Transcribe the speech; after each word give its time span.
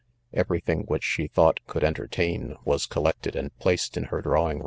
Eve 0.35 0.49
ry 0.49 0.59
thing 0.59 0.81
which 0.87 1.03
she 1.03 1.27
thought 1.27 1.59
could 1.67 1.83
entertain, 1.83 2.57
was 2.65 2.87
flollficted_and__nJaced 2.87 3.95
i 3.95 4.01
n 4.01 4.03
her 4.07 4.19
drawing 4.23 4.55
room. 4.57 4.59